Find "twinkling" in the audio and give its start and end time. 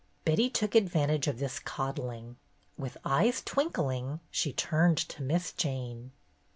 3.43-4.19